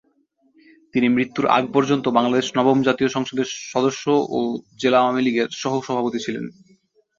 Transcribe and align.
তিনি 0.93 1.07
মৃত্যুর 1.09 1.45
আগ 1.57 1.63
পর্যন্ত 1.73 2.05
বাংলাদেশ 2.17 2.47
নবম 2.57 2.77
জাতীয় 2.81 3.09
সংসদের 3.09 3.47
সদস্য 3.71 4.03
ও 4.29 4.39
জেলা 4.79 4.97
আওয়ামী 4.99 5.21
লীগের 5.23 5.49
সহ 5.61 5.73
সভাপতি 5.81 6.19
ছিলেন। 6.25 6.45